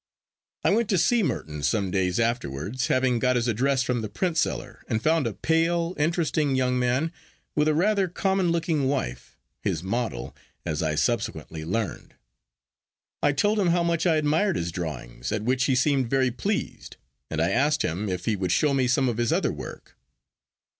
[0.63, 4.81] I went to see Merton some days afterwards, having got his address from the printseller,
[4.87, 7.11] and found a pale, interesting young man,
[7.55, 10.35] with a rather common looking wife—his model,
[10.65, 12.15] as I subsequently learned.
[13.21, 16.97] I told him how much I admired his drawings, at which he seemed very pleased,
[17.29, 19.95] and I asked him if he would show me some of his other work.